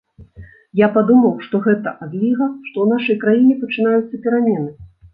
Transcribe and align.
Я 0.79 0.87
падумаў, 0.95 1.35
што 1.49 1.55
гэта 1.69 1.95
адліга, 2.07 2.51
што 2.67 2.75
ў 2.81 2.87
нашай 2.95 3.23
краіне 3.27 3.63
пачынаюцца 3.63 4.15
перамены. 4.29 4.71